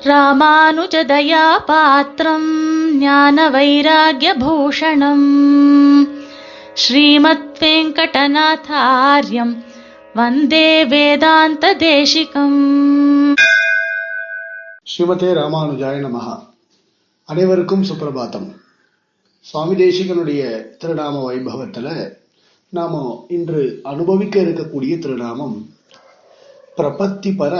ராமானுஜதயா 0.00 1.42
பாத்திரம் 1.66 2.46
ஞான 3.00 3.36
வைராகியபூஷணம் 3.50 5.26
ஸ்ரீமத் 6.74 7.58
வெங்கடநாதாரியம் 7.60 9.52
வந்தே 10.14 10.68
வேதாந்த 10.84 11.72
தேசிகம் 11.82 12.56
ஸ்ரீமதே 14.86 15.30
ராமானுஜாய 15.34 15.98
நமஹா 16.00 16.36
அனைவருக்கும் 17.28 17.84
சுப்பிரபாத்தம் 17.88 18.48
சுவாமி 19.44 19.76
தேசிகனுடைய 19.76 20.42
திருநாம 20.76 21.22
வைபவத்தில் 21.24 21.92
நாம் 22.72 22.98
இன்று 23.28 23.62
அனுபவிக்க 23.84 24.36
இருக்கக்கூடிய 24.40 24.96
திருநாமம் 24.98 25.56
பிரபத்தி 26.78 27.32
பர 27.36 27.54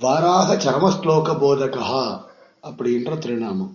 வாராக 0.00 0.54
சரமஸ்லோக 0.54 1.28
போதகா 1.42 2.20
அப்படின்ற 2.62 3.18
திருநாமம். 3.18 3.74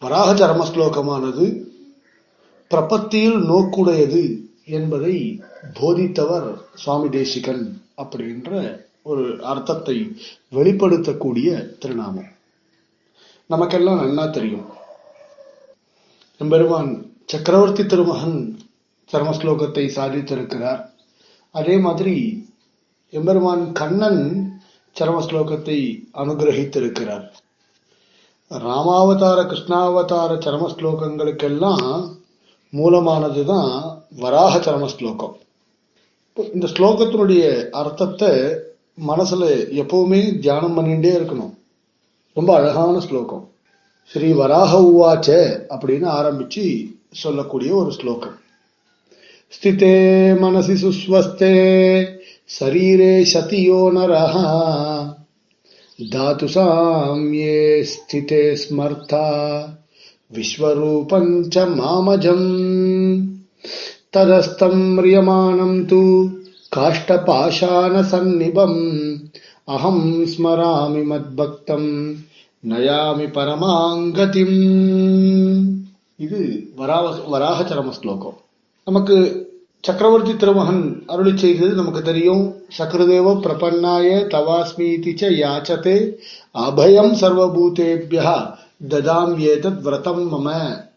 வராக 0.00 0.46
சரமஸ்லோகமானது 0.46 1.62
பிரபத்தியில் 2.70 3.38
நோக்குடையது 3.50 4.40
என்பதை 4.64 5.42
போதித்தவர் 5.80 6.58
சுவாமி 6.74 7.08
தேசிகன் 7.08 7.82
அப்படின்ற 7.96 8.80
ஒரு 9.02 9.44
அர்த்தத்தை 9.44 10.16
வெளிப்படுத்தக்கூடிய 10.52 11.78
திருநாமம். 11.78 12.30
நமக்கெல்லாம் 13.46 14.00
நன்னா 14.00 14.30
தெரியும். 14.30 14.66
எம்பெருமான் 16.38 17.10
சக்கரவர்த்தி 17.26 17.86
திருமகன் 17.86 18.58
சரமஸ்லோகத்தை 19.12 19.84
சாதித்திருக்கிறார். 19.96 20.82
அதே 21.50 21.76
மாதிரி 21.78 22.46
எம்பெருமான் 23.10 23.72
கண்ணன் 23.72 24.43
சரமஸ்லோகத்தை 25.00 26.04
அனுகிரகித்திருக்கிறார். 26.14 27.30
ராமாவதார 28.50 29.44
கிருஷ்ணாவதார 29.44 30.38
சரமஸ்லோகங்களுக்கெல்லாம் 30.38 32.16
மூலமானதுதான் 32.72 33.98
வராக 34.16 34.70
சரமஸ்லோகம். 34.70 35.36
இந்த 36.52 36.66
ஸ்லோகத்தினுடைய 36.66 37.70
அர்த்தத்தை 37.70 38.28
மனசுல 39.08 39.44
எப்பவுமே 39.72 40.38
தியானம் 40.38 40.78
பண்ணிட்டே 40.78 41.06
இருக்கணும். 41.06 41.54
ரொம்ப 42.34 42.54
அழகான 42.54 43.00
ஸ்லோகம். 43.00 43.50
ஸ்ரீ 44.02 44.32
வராக 44.32 44.78
உவாச்ச 44.78 45.28
அப்படின்னு 45.76 46.08
ஆரம்பிச்சு 46.08 46.94
சொல்லக்கூடிய 47.10 47.74
ஒரு 47.74 47.92
ஸ்லோகம். 47.92 48.34
ஸ்திதே 49.48 49.94
மனசி 50.42 50.76
சுஸ்வஸ்தே. 50.84 52.13
शरीरे 52.50 53.24
शतियो 53.24 53.90
नरः 53.90 54.34
धातुसां 55.98 57.18
ये 57.34 57.84
स्थिते 57.84 58.56
स्मर्था 58.56 59.28
विश्वरूपं 60.30 61.42
च 61.44 61.58
मामजम् 61.70 62.44
तदस्तं 64.14 64.76
म्रियमाणं 64.96 65.84
तु 65.90 66.00
काष्ठपाषाणसन्निभम् 66.72 68.80
अहं 69.68 70.26
स्मरामि 70.26 71.02
മദ്ഭക്തം 71.10 71.84
നയാമി 72.64 73.26
പരമാംഗതിം 73.36 74.52
ഇത് 76.18 76.40
വരാഹ 76.78 77.04
വരാഹചരമ 77.32 77.88
ശ്ലോകം 77.96 78.34
നമുക്ക് 78.86 79.16
சக்கரவர்த்தி 79.86 80.36
திருமகன் 80.36 81.02
அருளி 81.06 81.36
செய்தது 81.36 81.74
நமக்கு 81.74 82.02
தெரியும். 82.02 82.44
சக்கரதேவ 82.78 83.32
பிரபன்னாய 83.40 84.06
தவாஸ்மீதி 84.34 85.10
ச 85.20 85.28
யாச்சதே 85.40 85.96
அபயம் 86.58 87.12
சர்வபூதேபியா 87.22 88.30
ததாம் 88.88 89.34
ஏதத் 89.48 89.80
விரதம் 89.80 90.22
மம 90.32 90.48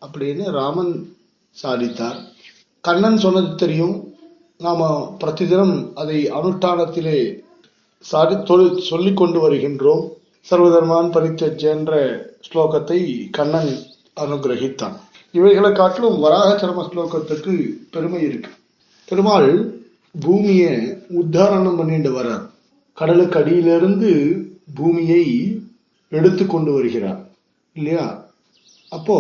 அப்படின்னு 0.06 0.52
ராமன் 0.52 0.94
சாதித்தார். 1.64 2.20
கண்ணன் 2.82 3.18
சொன்னது 3.18 3.56
தெரியும். 3.56 4.14
நாம 4.58 4.82
பிரதிதினம் 5.24 5.76
அதை 5.96 6.32
அனுஷ்டானத்திலே 6.32 7.20
சாதி 8.00 8.36
சொல்லிக் 8.82 9.18
கொண்டு 9.18 9.40
வருகின்றோம். 9.40 10.06
சர்வதர்மான் 10.50 11.12
பரித்தஜ 11.16 11.60
என்ற 11.76 11.94
ஸ்லோகத்தை 12.48 13.02
கண்ணன் 13.32 13.74
அனுகிரகித்தான். 14.20 14.96
இவைகளை 15.32 15.72
காட்டிலும் 15.72 16.20
வராக 16.20 16.54
சரம 16.62 16.88
ஸ்லோகத்துக்கு 16.90 17.56
பெருமை 17.92 18.22
இருக்கு. 18.22 18.50
பெருமாள் 19.10 19.80
பூமியை 20.20 20.98
உத்தாரணம் 21.08 21.76
பண்ணிட்டு 21.76 22.24
வர்றார். 22.24 22.50
கடலுக்கு 22.94 23.40
அடியிலிருந்து 23.40 24.10
பூமியை 24.76 25.24
எடுத்து 26.10 26.46
கொண்டு 26.46 26.72
வருகிறார். 26.72 27.28
இல்லையா? 27.74 28.26
அப்போ 28.90 29.18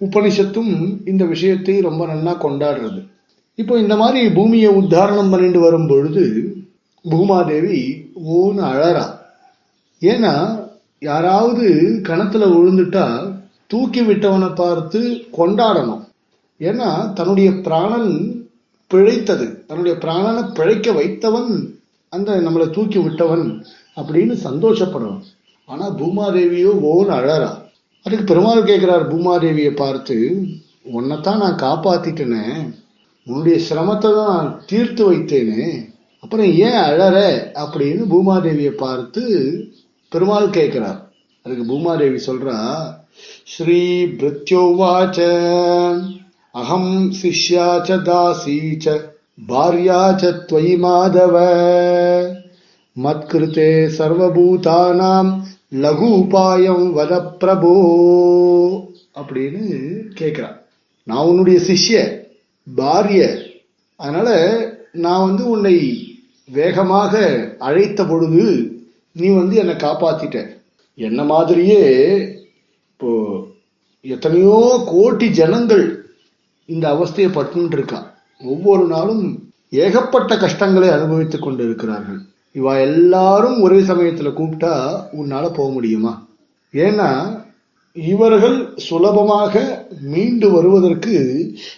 உபனிஷத்தும் 0.00 1.08
இந்த 1.08 1.24
விஷயத்தை 1.24 1.80
ரொம்ப 1.80 2.06
நல்லா 2.06 2.42
கொண்டாடுறது. 2.42 3.08
இப்போ 3.54 3.78
இந்த 3.78 3.96
மாதிரி 3.96 4.28
பூமியை 4.28 4.70
உத்தாரணம் 4.70 5.30
பண்ணிட்டு 5.30 5.60
வரும் 5.60 5.86
பொழுது 5.86 6.56
பூமாதேவி 7.10 8.08
ஓன்னு 8.28 8.62
அழறா. 8.72 9.18
ஏன்னா 10.00 10.64
யாராவது 11.00 12.00
கணத்துல 12.02 12.44
விழுந்துட்டா 12.54 13.34
தூக்கி 13.66 14.02
விட்டவனை 14.02 14.54
பார்த்து 14.54 15.00
கொண்டாடணும். 15.38 16.04
ஏன்னா 16.58 17.12
தன்னுடைய 17.12 17.52
பிராணன் 17.52 18.35
பிழைத்தது. 18.86 19.66
தன்னுடைய 19.66 19.98
பிராணனை 20.00 20.54
பிழைக்க 20.54 20.92
வைத்தவன் 20.92 21.78
அந்த 22.08 22.36
நம்மளை 22.36 22.70
தூக்கி 22.70 22.98
விட்டவன் 22.98 23.64
அப்படின்னு 23.96 24.36
சந்தோஷப்படுறோம். 24.44 25.20
ஆனா 25.66 25.90
பூமாதேவியோ 25.90 26.80
ஓன் 26.80 27.08
அழறா. 27.08 27.64
அதுக்கு 28.02 28.24
பெருமாள் 28.24 28.64
கேட்கிறார் 28.64 29.14
பூமாதேவியை 29.14 29.70
பார்த்து 29.70 30.44
உன்னைத்தான் 30.82 31.38
நான் 31.38 31.56
காப்பாத்திட்டேனே. 31.56 32.74
உன்னுடைய 33.26 33.60
சிரமத்தை 33.68 34.14
தான் 34.14 34.62
தீர்த்து 34.66 35.12
வைத்தேனே. 35.12 35.94
அப்புறம் 36.20 36.46
ஏன் 36.46 36.80
அழற? 36.88 37.16
அப்படின்னு 37.54 38.04
பூமாதேவியை 38.10 38.70
பார்த்து 38.70 39.22
பெருமாள் 40.08 40.50
கேட்கிறார். 40.50 41.12
அதுக்கு 41.42 41.64
பூமாதேவி 41.74 42.20
சொல்றா 42.26 42.58
ஸ்ரீ 43.44 44.04
பிருத்யோவாச்ச. 44.04 45.18
அகம் 46.55 46.93
சிஷ்யா 47.19 47.67
ச 47.87 47.97
தாசி 48.03 48.57
ச 48.83 48.97
பாரியா 49.47 50.01
ச 50.17 50.31
त्वयि 50.47 50.73
மாதவ 50.83 51.35
மத்கிருத்தே 52.97 53.69
சர்வபூதானாம் 53.97 55.29
லகு 55.75 56.07
உபாயம் 56.15 56.85
வத 56.91 57.13
பிரபோ 57.41 57.75
அப்படின்னு 59.15 59.63
கேட்கிறான் 60.15 60.57
நான் 61.07 61.27
உன்னுடைய 61.27 61.59
சிஷ்ய 61.59 61.99
பாரிய 62.67 63.21
அதனால 63.99 64.29
நான் 64.97 65.25
வந்து 65.27 65.43
உன்னை 65.45 65.77
வேகமாக 66.49 67.13
அழைத்த 67.59 68.03
பொழுது 68.03 68.43
நீ 69.15 69.27
வந்து 69.31 69.55
என்னை 69.55 69.75
காப்பாத்திட்ட 69.77 70.37
என்ன 70.97 71.21
மாதிரியே 71.23 71.81
இப்போ 72.91 73.11
எத்தனையோ 74.05 74.57
கோடி 74.91 75.27
ஜனங்கள் 75.33 75.85
இந்த 76.66 76.92
அவஸ்தையை 76.92 77.32
பட்டு 77.32 77.68
இருக்கான் 77.68 78.10
ஒவ்வொரு 78.44 78.86
நாளும் 78.86 79.52
ஏகப்பட்ட 79.70 80.36
கஷ்டங்களை 80.36 80.88
அனுபவித்துக் 80.88 81.42
கொண்டு 81.42 81.64
இருக்கிறார்கள் 81.64 82.18
இவா 82.54 82.80
எல்லாரும் 82.80 83.60
ஒரே 83.60 83.76
சமயத்துல 83.76 84.32
கூப்பிட்டா 84.32 85.02
உன்னால 85.18 85.54
போக 85.54 85.72
முடியுமா? 85.72 86.26
ஏன்னா 86.72 87.44
இவர்கள் 87.92 88.72
சுலபமாக 88.76 89.86
மீண்டு 90.00 90.50
வருவதற்கு 90.50 91.14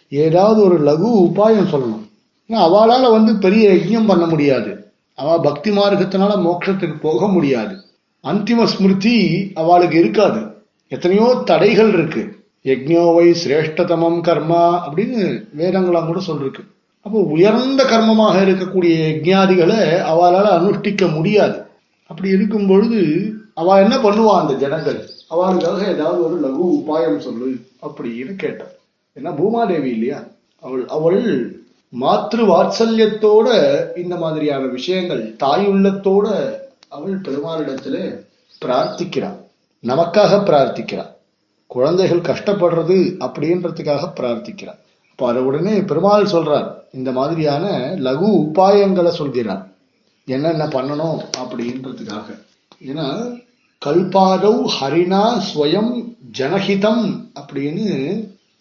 ஏதாவது 0.09 0.62
ஒரு 0.62 0.81
லகு 0.81 1.31
உபாயம் 1.31 1.75
சொல்லணும். 1.75 2.09
ஏன்னா 2.49 2.56
அவளால 2.56 3.10
வந்து 3.10 3.37
பெரிய 3.37 3.70
யஜ்யம் 3.70 4.06
பண்ண 4.06 4.26
முடியாது. 4.26 4.93
அவ 5.15 5.41
பக்தி 5.41 5.70
மார்க்கத்தினால 5.70 6.43
மோட்சத்துக்கு 6.43 7.00
போக 7.00 7.28
முடியாது. 7.28 7.76
அந்திம 8.22 8.64
ஸ்மிருதி 8.64 9.50
அவளுக்கு 9.55 9.99
இருக்காது. 9.99 10.41
எத்தனையோ 10.88 11.43
தடைகள் 11.44 11.93
இருக்கு. 11.93 12.38
யஜ்யோவை 12.70 13.26
சிரேஷ்டதமம் 13.43 14.19
கர்மா 14.29 14.62
அப்படின்னு 14.87 15.20
வேதங்களாம் 15.59 16.11
கூட 16.11 16.20
சொல்லிருக்கு. 16.26 16.62
அப்போ 17.06 17.19
உயர்ந்த 17.35 17.81
கர்மமாக 17.85 18.37
இருக்கக்கூடிய 18.47 18.94
யஜ்ஞாதிகளை 19.06 19.81
அவளால் 20.12 20.50
அனுஷ்டிக்க 20.59 21.12
முடியாது. 21.15 21.59
அப்படி 22.11 22.29
இருக்கும் 22.37 22.67
பொழுது 22.67 23.00
அவ 23.55 23.76
என்ன 23.85 23.97
பண்ணுவா 23.97 24.35
அந்த 24.41 24.55
ஜனங்கள்? 24.55 24.99
அவளுக்காக 25.29 25.81
ஏதாவது 25.94 26.20
ஒரு 26.26 26.37
லகு 26.44 26.65
உபாயம் 26.79 27.25
சொல்லு 27.26 27.49
அப்படின்னு 27.87 28.35
கேட்டான் 28.37 28.75
ஏன்னா 29.17 29.31
பூமாதேவி 29.41 29.91
இல்லையா? 29.97 30.19
அவள் 30.62 30.85
அவள் 30.97 31.20
மாத்ரு 31.93 32.43
வாத்சல்யத்தோட 32.53 33.49
இந்த 33.97 34.15
மாதிரியான 34.17 34.65
விஷயங்கள் 34.76 35.23
தாயுள்ளத்தோட 35.44 36.26
அவள் 36.88 37.15
பெருமாளிடத்துல 37.26 37.97
பிரார்த்திக்கிறாள் 38.62 39.38
நமக்காக 39.85 40.41
பிரார்த்திக்கிறாள் 40.49 41.12
குழந்தைகள் 41.69 42.20
கஷ்டப்படுறது 42.20 42.99
அப்படின்றதுக்காக 43.25 44.12
பிரார்த்திக்கிறார். 44.17 44.79
அப்போ 45.11 45.29
அதை 45.29 45.43
உடனே 45.43 45.81
பெருமாள் 45.81 46.25
சொல்றார் 46.25 46.73
இந்த 46.93 47.12
மாதிரியான 47.12 47.94
லகு 47.99 48.29
உபாயங்களை 48.44 49.09
சொல்கிறார். 49.09 49.69
என்னென்ன 50.25 50.67
பண்ணணும் 50.67 51.19
அப்படின்றதுக்காக. 51.38 52.26
ஏன்னா 52.87 53.06
கல்பாதவ் 53.87 54.69
ஹரிணா 54.81 55.43
ஸ்வயம் 55.49 56.17
ஜனஹிதம் 56.38 57.05
அப்படின்னு 57.41 57.87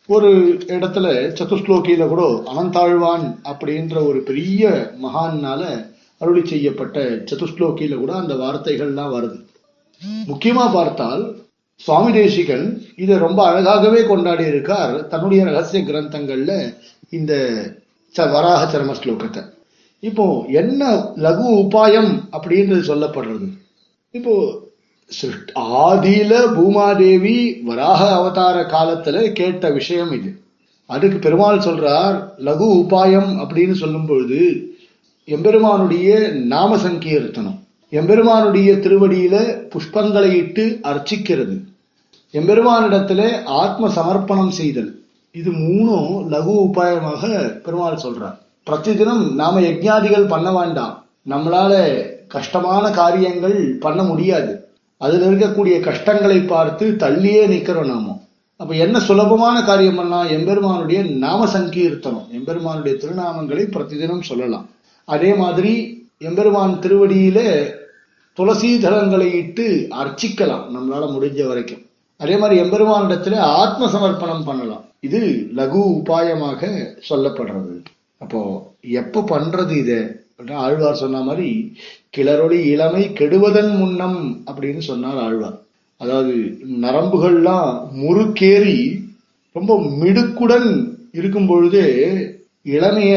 ஒரு 0.08 0.58
இடத்துல 0.68 1.08
சதுஸ்லோகியில 1.40 2.08
கூட 2.08 2.44
அனந்தாழ்வான் 2.56 3.36
அப்படின்ற 3.44 4.08
ஒரு 4.08 4.20
பெரிய 4.20 4.92
மகான்னால 5.04 5.92
அருளி 6.18 6.46
செய்யப்பட்ட 6.46 7.02
சதுஸ்லோகியில 7.02 7.98
கூட 7.98 8.14
அந்த 8.16 8.34
வார்த்தைகள்லாம் 8.34 9.14
வருது. 9.18 9.40
முக்கியமா 10.28 10.74
பார்த்தால் 10.74 11.37
சுவாமி 11.78 12.12
தேசிகன் 12.12 12.82
இதை 12.96 13.18
ரொம்ப 13.18 13.50
அழகாகவே 13.50 14.08
கொண்டாடி 14.08 14.46
இருக்கார் 14.46 15.08
தன்னுடைய 15.08 15.44
ரகசிய 15.44 15.84
கிரந்தங்கள்ல 15.84 16.76
இந்த 17.10 17.54
ச- 18.18 18.32
வராக 18.32 18.78
சரம 18.78 18.96
ஸ்லோகத்தை. 19.04 19.44
இப்போ 20.00 20.46
என்ன 20.48 20.98
லகு 20.98 21.68
உபாயம் 21.68 22.20
அப்படின்றது 22.32 22.82
சொல்லப்படுறது? 22.82 23.58
இப்போ 24.12 24.60
ஆதியில 25.56 26.54
பூமாதேவி 26.54 27.64
வராக 27.64 28.14
அவதார 28.14 28.62
காலத்துல 28.62 29.32
கேட்ட 29.32 29.70
விஷயம் 29.70 30.12
இது. 30.12 30.42
அதுக்கு 30.86 31.18
பெருமாள் 31.18 31.58
சொல்றார் 31.58 32.30
லகு 32.38 32.68
உபாயம் 32.76 33.38
அப்படின்னு 33.38 33.74
சொல்லும் 33.74 34.06
பொழுது 34.06 34.72
எம்பெருமானுடைய 35.26 36.30
நாம 36.30 36.78
சங்கீர்த்தனம். 36.78 37.67
எம்பெருமானுடைய 37.92 38.74
திருவடியில 38.74 39.64
புஷ்பங்களை 39.70 40.32
இட்டு 40.32 40.80
அர்ச்சிக்கிறது. 40.84 41.64
எம்பெருமானிடத்துல 42.32 43.44
ஆத்ம 43.44 43.90
சமர்ப்பணம் 43.90 44.50
செய்தல். 44.50 45.02
இது 45.32 45.52
மூணும் 45.52 46.28
லகு 46.32 46.70
உபாயமாக 46.70 47.48
பெருமாள் 47.48 48.00
சொல்றார். 48.04 48.38
பிரதிதினம் 48.70 49.34
நாம 49.34 49.60
யஜ்ஞாதிகள் 49.60 50.28
பண்ண 50.28 50.54
வேண்டாம். 50.54 51.06
நம்மளால 51.30 52.02
கஷ்டமான 52.28 52.90
காரியங்கள் 52.90 53.78
பண்ண 53.80 54.04
முடியாது. 54.04 54.68
அதுல 54.98 55.26
இருக்கக்கூடிய 55.26 55.80
கஷ்டங்களை 55.80 56.40
பார்த்து 56.40 56.96
தள்ளியே 57.00 57.48
நிக்கிறோம் 57.48 57.86
நாம. 57.86 58.22
அப்ப 58.56 58.74
என்ன 58.74 59.00
சுலபமான 59.00 59.64
காரியம் 59.64 59.96
பண்ணா 59.96 60.24
எம்பெருமானுடைய 60.24 61.04
நாம 61.04 61.46
சங்கீர்த்தனம். 61.46 62.28
எம்பெருமானுடைய 62.32 63.06
திருநாமங்களை 63.06 63.66
பிரதிதினம் 63.72 64.22
சொல்லலாம். 64.22 64.70
அதே 65.06 65.34
மாதிரி 65.34 65.97
எம்பெருமான் 66.18 66.80
திருவடியில 66.82 67.40
துளசி 68.34 68.78
தலங்களை 68.78 69.34
இட்டு 69.34 69.88
அர்ச்சிக்கலாம் 69.92 70.64
நம்மளால 70.76 71.06
முடிஞ்ச 71.16 71.48
வரைக்கும். 71.48 71.82
அதே 72.18 72.38
மாதிரி 72.38 72.62
எம்பெருமானிடத்துல 72.62 73.36
ஆத்ம 73.36 73.90
சமர்ப்பணம் 73.90 74.46
பண்ணலாம். 74.46 74.86
இது 75.00 75.50
லகு 75.56 75.82
உபாயமாக 76.00 76.62
சொல்லப்படுறது. 77.10 77.84
அப்போ 78.18 78.72
எப்ப 78.82 79.22
பண்றது 79.22 79.78
இது? 79.78 80.26
ஆழ்வார் 80.50 80.96
சொன்ன 80.96 81.22
மாதிரி 81.22 81.76
கிளறொளி 82.18 82.60
இளமை 82.66 83.04
கெடுவதன் 83.14 83.78
முன்னம் 83.78 84.44
அப்படின்னு 84.52 84.78
சொன்னார் 84.78 85.18
ஆழ்வார். 85.18 85.62
அதாவது 85.98 86.58
நரம்புகள்லாம் 86.82 87.70
முறுக்கேறி 88.02 89.06
ரொம்ப 89.52 89.76
மிடுக்குடன் 90.02 90.70
இருக்கும் 91.12 91.48
பொழுது 91.48 91.84
இளமைய 92.64 93.16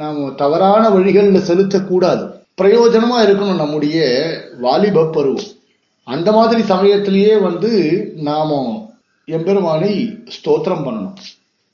நாம் 0.00 0.34
தவறான 0.34 0.82
வழிகளில் 0.90 1.46
செலுத்தக்கூடாது. 1.48 2.24
பிரயோஜனமா 2.60 3.18
இருக்கணும் 3.26 3.60
நம்முடைய 3.62 3.98
வாலிப 4.60 5.04
பருவம். 5.06 5.48
அந்த 6.04 6.28
மாதிரி 6.32 6.60
சமயத்திலேயே 6.62 7.34
வந்து 7.38 7.70
நாம 8.28 8.50
எம்பெருமானை 9.28 9.92
ஸ்தோத்திரம் 10.36 10.84
பண்ணணும். 10.86 11.16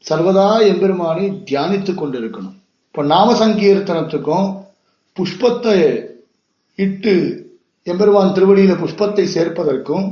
சர்வதா 0.05 0.47
எம்பெருமானை 0.67 1.27
கொண்டு 1.45 1.93
கொண்டிருக்கணும். 1.93 2.57
இப்போ 2.87 3.03
நாம 3.03 3.35
சங்கீர்த்தனத்துக்கும் 3.47 4.47
புஷ்பத்தை 5.17 5.77
இட்டு 6.75 7.15
எம்பெருமான் 7.87 8.35
திருவடியில 8.37 8.75
புஷ்பத்தை 8.83 9.25
சேர்ப்பதற்கும் 9.37 10.07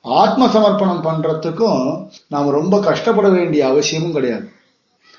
ஆத்ம 0.00 0.46
சமர்ப்பணம் 0.46 1.04
பண்றதுக்கும் 1.06 1.82
நாம் 2.28 2.56
ரொம்ப 2.58 2.74
கஷ்டப்பட 2.80 3.28
வேண்டிய 3.28 3.62
அவசியமும் 3.66 4.12
கிடையாது. 4.12 4.46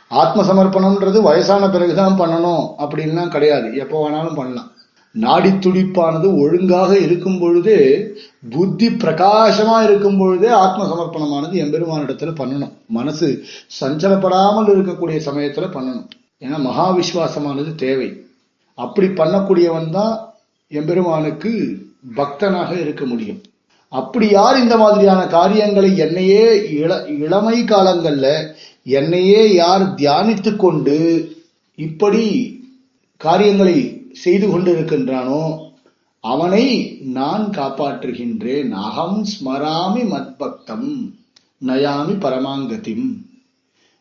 ஆத்ம 0.10 0.44
சமர்ப்பணம்ன்றது 0.44 1.22
வயசான 1.22 1.70
பிறகுதான் 1.70 2.20
பண்ணணும் 2.20 2.66
அப்படின்லாம் 2.78 3.28
கிடையாது. 3.28 3.76
எப்போ 3.76 4.10
வேணாலும் 4.10 4.36
பண்ணலாம். 4.36 4.72
நாடி 5.12 5.50
துடிப்பானது 5.50 6.28
ஒழுங்காக 6.40 6.98
இருக்கும் 7.00 7.40
பொழுதே 7.40 8.00
புத்தி 8.50 8.88
பிரகாசமா 8.88 9.84
இருக்கும் 9.84 10.18
பொழுதே 10.18 10.48
ஆத்ம 10.48 10.88
சமர்ப்பணமானது 10.92 11.56
எம்பெருமானிடத்துல 11.64 12.34
பண்ணணும். 12.42 12.74
மனசு 12.88 13.44
சஞ்சலப்படாமல் 13.82 14.72
இருக்கக்கூடிய 14.76 15.20
சமயத்துல 15.26 15.68
பண்ணணும். 15.76 16.08
ஏன்னா 16.40 16.58
மகாவிஸ்வாசமானது 16.68 17.76
தேவை. 17.76 18.10
அப்படி 18.74 19.08
பண்ணக்கூடியவன் 19.08 19.90
தான் 19.90 20.34
எம்பெருமானுக்கு 20.68 21.78
பக்தனாக 22.16 22.72
இருக்க 22.80 23.06
முடியும். 23.06 23.42
அப்படி 23.90 24.30
யார் 24.30 24.62
இந்த 24.62 24.78
மாதிரியான 24.78 25.28
காரியங்களை 25.28 25.98
என்னையே 25.98 26.72
இள 26.72 27.06
இளமை 27.08 27.64
காலங்கள்ல 27.64 28.28
என்னையே 28.90 29.54
யார் 29.54 29.84
தியானித்து 29.94 30.56
கொண்டு 30.56 30.98
இப்படி 31.76 32.24
காரியங்களை 33.18 33.78
செய்து 34.12 34.46
கொண்டிருக்கின்றானோ 34.48 35.42
அவனை 36.24 36.66
நான் 37.02 37.46
காப்பாற்றுகின்றேன். 37.50 38.70
அகம் 38.70 39.26
ஸ்மராமி 39.26 40.02
மத்பக்தம் 40.14 40.90
நயாமி 41.66 42.14
பரமாங்கதிம். 42.24 43.08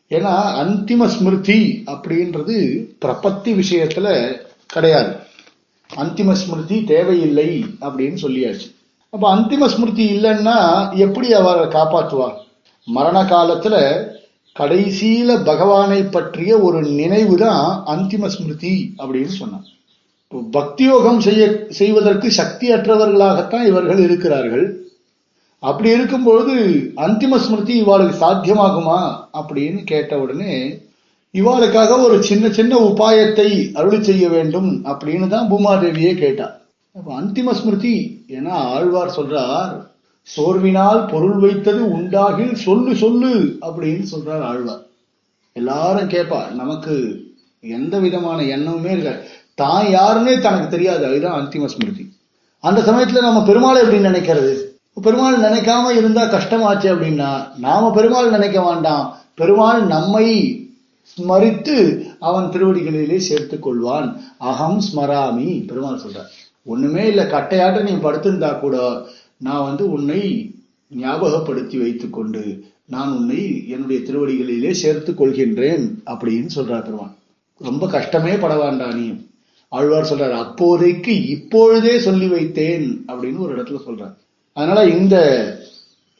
ஏன்னா 0.09 0.33
அந்திம 0.61 1.05
ஸ்மிருதி 1.05 1.83
அப்படின்றது 1.85 2.57
பிரபத்தி 3.05 3.51
விஷயத்துல 3.61 4.07
கிடையாது. 4.65 5.13
அந்திம 5.95 6.31
ஸ்மிருதி 6.31 6.83
தேவையில்லை 6.83 7.49
அப்படின்னு 7.81 8.17
சொல்லியாச்சு. 8.25 8.67
அப்ப 9.09 9.35
அந்திம 9.35 9.67
ஸ்மிருதி 9.67 10.05
இல்லைன்னா 10.11 10.57
எப்படி 10.95 11.33
அவரை 11.33 11.65
காப்பாற்றுவார்? 11.67 12.37
மரண 12.85 13.17
காலத்துல 13.23 13.77
கடைசியில 14.59 15.31
பகவானை 15.49 15.99
பற்றிய 16.15 16.51
ஒரு 16.67 16.79
நினைவு 16.99 17.35
தான் 17.45 17.65
அந்திம 17.93 18.29
ஸ்மிருதி 18.33 18.75
அப்படின்னு 19.01 19.33
சொன்னார். 19.41 19.67
இப்போ 20.23 20.39
பக்தி 20.57 20.83
யோகம் 20.89 21.21
செய்ய 21.27 21.43
செய்வதற்கு 21.79 22.27
சக்தி 22.39 22.67
அற்றவர்களாகத்தான் 22.75 23.65
இவர்கள் 23.69 24.01
இருக்கிறார்கள். 24.07 24.67
அப்படி 25.63 25.89
இருக்கும்பொழுது 25.95 26.55
அந்திம 27.05 27.39
ஸ்மிருதி 27.45 27.73
இவாளுக்கு 27.83 28.15
சாத்தியமாகுமா 28.25 28.99
அப்படின்னு 29.39 29.81
கேட்ட 29.91 30.19
உடனே 30.25 30.53
இவாளுக்காக 31.33 31.97
ஒரு 32.05 32.15
சின்ன 32.29 32.45
சின்ன 32.57 32.73
உபாயத்தை 32.89 33.49
அருள் 33.79 34.05
செய்ய 34.07 34.25
வேண்டும் 34.35 34.69
அப்படின்னு 34.91 35.27
தான் 35.33 35.49
பூமாதேவியே 35.51 36.13
கேட்டார். 36.23 36.55
அப்ப 36.95 37.09
அந்திம 37.21 37.53
ஸ்மிருதி 37.59 37.95
ஏன்னா 38.37 38.53
ஆழ்வார் 38.75 39.17
சொல்றார் 39.17 39.73
சோர்வினால் 40.27 41.01
பொருள் 41.11 41.37
வைத்தது 41.37 41.81
உண்டாகில் 41.91 42.55
சொல்லு 42.55 42.95
சொல்லு 42.95 43.31
அப்படின்னு 43.61 44.05
சொல்றார் 44.13 44.43
ஆழ்வார். 44.51 44.83
எல்லாரும் 45.53 46.09
கேட்பா 46.09 46.41
நமக்கு 46.51 46.95
எந்த 47.61 47.95
விதமான 47.99 48.39
எண்ணமுமே 48.55 48.91
இருக்க 48.91 49.13
தான் 49.55 49.85
யாருன்னே 49.85 50.33
தனக்கு 50.39 50.67
தெரியாது 50.69 51.03
அதுதான் 51.05 51.37
அந்திம 51.39 51.65
ஸ்மிருதி. 51.65 52.03
அந்த 52.63 52.79
சமயத்துல 52.81 53.21
நம்ம 53.21 53.41
பெருமாளை 53.47 53.79
எப்படி 53.83 53.99
நினைக்கிறது? 54.03 54.53
பெருமாள் 55.01 55.41
நினைக்காம 55.41 55.89
இருந்தா 55.97 56.23
கஷ்டமாச்சு 56.23 56.87
அப்படின்னா 56.93 57.31
நாம 57.57 57.91
பெருமாள் 57.91 58.29
நினைக்க 58.29 58.59
வேண்டாம். 58.61 59.05
பெருமாள் 59.35 59.81
நம்மை 59.85 60.27
ஸ்மரித்து 61.11 61.77
அவன் 62.19 62.49
திருவடிகளிலே 62.53 63.17
சேர்த்துக் 63.17 63.65
கொள்வான். 63.67 64.09
அகம் 64.37 64.79
ஸ்மராமி 64.87 65.49
பெருமாள் 65.67 66.01
சொல்றார். 66.01 66.31
ஒண்ணுமே 66.65 67.03
இல்ல 67.07 67.21
கட்டையாட்ட 67.23 67.81
நீ 67.81 67.91
படுத்திருந்தா 67.91 68.49
கூட 68.59 68.77
நான் 69.39 69.63
வந்து 69.63 69.91
உன்னை 69.91 70.21
ஞாபகப்படுத்தி 70.95 71.77
வைத்துக்கொண்டு 71.77 72.43
நான் 72.85 73.11
உன்னை 73.17 73.69
என்னுடைய 73.69 73.99
திருவடிகளிலே 74.01 74.71
சேர்த்துக் 74.71 75.21
கொள்கின்றேன் 75.21 75.85
அப்படின்னு 76.05 76.49
சொல்றார் 76.55 76.83
பெருமான். 76.83 77.15
ரொம்ப 77.57 77.87
கஷ்டமே 77.87 78.33
பட 78.35 78.57
வேண்டாம் 78.57 78.95
நீ. 78.99 79.07
ஆழ்வார் 79.69 80.09
சொல்றார் 80.11 80.37
அப்போதைக்கு 80.43 81.27
இப்பொழுதே 81.27 81.99
சொல்லி 81.99 82.27
வைத்தேன் 82.27 82.87
அப்படின்னு 83.07 83.37
ஒரு 83.37 83.57
இடத்துல 83.57 83.79
சொல்றார். 83.87 84.15
அதனால 84.53 84.85
இந்த 84.87 85.15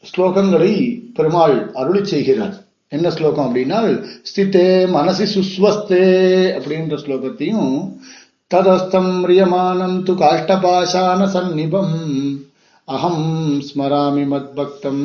ஸ்லோகங்களை 0.04 0.72
பெருமாள் 1.14 1.70
அருளி 1.74 2.04
செய்கிறார். 2.06 2.56
என்ன 2.88 3.10
ஸ்லோகம் 3.10 3.46
அப்படின்னா 3.46 3.80
ஸ்திதே 4.30 4.68
மனசி 4.96 5.26
சுஸ்வஸ்தே 5.34 6.04
அப்படின்ற 6.58 6.94
ஸ்லோகத்தையும் 7.04 7.74
ததஸ்தம் 8.54 9.12
ரியமானம் 9.30 9.98
து 10.06 10.12
காஷ்டபாஷான 10.22 11.26
சந்நிபம் 11.34 11.94
அகம் 12.94 13.24
ஸ்மராமி 13.66 14.22
மத்பக்தம். 14.32 15.04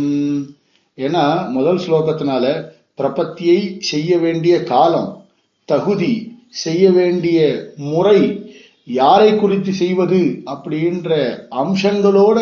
ஏன்னா 0.98 1.24
முதல் 1.56 1.80
ஸ்லோகத்தினால 1.86 2.46
பிரபத்தியை 3.00 3.60
செய்ய 3.90 4.18
வேண்டிய 4.18 4.56
காலம் 4.64 5.10
தகுதி 5.70 6.14
செய்ய 6.64 6.84
வேண்டிய 6.92 7.40
முறை 7.92 8.20
யாரை 9.00 9.32
குறித்து 9.36 9.72
செய்வது 9.84 10.22
அப்படின்ற 10.54 11.10
அம்சங்களோட 11.62 12.40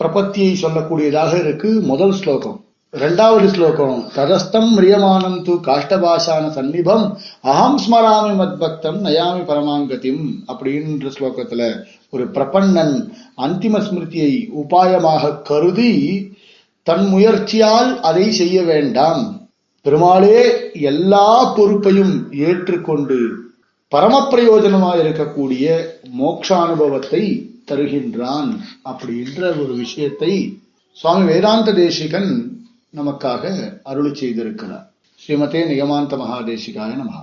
பிரபத்தியை 0.00 0.52
சொல்லக்கூடியதாக 0.62 1.32
இருக்கு 1.44 1.70
முதல் 1.90 2.16
ஸ்லோகம். 2.20 2.58
ரெண்டாவது 2.94 3.46
ஸ்லோகம் 3.54 3.96
ததஸ்தம் 4.14 4.68
மிரியமானம் 4.76 5.38
து 5.46 5.54
காஷ்டபாஷான 5.66 6.44
சன்னிபம் 6.54 7.04
அகம் 7.52 7.78
ஸ்மராமி 7.84 8.32
மத்பக்தம் 8.38 9.00
நயாமி 9.06 9.42
பரமாங்கதிம் 9.50 10.22
அப்படின்ற 10.50 11.10
ஸ்லோகத்துல 11.16 11.62
ஒரு 12.10 12.24
பிரபன்னன் 12.36 12.94
அந்திம 13.44 13.80
ஸ்மிருதியை 13.86 14.32
உபாயமாக 14.60 15.42
கருதி 15.42 15.92
தன் 16.82 17.06
முயற்சியால் 17.06 17.90
அதை 18.00 18.26
செய்ய 18.30 18.62
வேண்டாம். 18.62 19.22
பெருமாளே 19.82 20.38
எல்லா 20.90 21.28
பொறுப்பையும் 21.56 22.14
ஏற்றுக்கொண்டு 22.46 23.18
பரம 23.92 24.14
பிரயோஜனமாக 24.30 24.96
இருக்கக்கூடிய 25.04 25.66
மோக்ஷானுபவத்தை 26.20 27.22
தருகின்றான். 27.70 28.50
அப்படின்ற 28.90 29.40
ஒரு 29.62 29.74
விஷயத்தை 29.82 30.32
சுவாமி 30.96 31.24
வேதாந்த 31.30 31.72
தேசிகன் 31.72 32.30
நமக்காக 32.96 33.44
அருள் 33.82 34.14
செய்திருக்கிறார். 34.20 34.86
ஸ்ரீமதே 35.20 35.60
நிகமாந்த 35.72 36.16
மகாதேசிகாய 36.16 36.90
நமகா 37.02 37.22